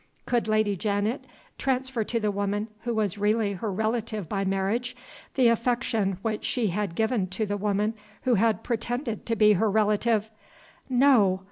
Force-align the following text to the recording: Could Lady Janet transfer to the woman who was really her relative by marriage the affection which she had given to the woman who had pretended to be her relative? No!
Could 0.25 0.47
Lady 0.47 0.75
Janet 0.75 1.25
transfer 1.59 2.03
to 2.05 2.19
the 2.19 2.31
woman 2.31 2.69
who 2.85 2.95
was 2.95 3.19
really 3.19 3.53
her 3.53 3.71
relative 3.71 4.27
by 4.27 4.43
marriage 4.43 4.95
the 5.35 5.47
affection 5.47 6.17
which 6.23 6.43
she 6.43 6.69
had 6.69 6.95
given 6.95 7.27
to 7.27 7.45
the 7.45 7.55
woman 7.55 7.93
who 8.23 8.33
had 8.33 8.63
pretended 8.63 9.27
to 9.27 9.35
be 9.35 9.53
her 9.53 9.69
relative? 9.69 10.31
No! 10.89 11.39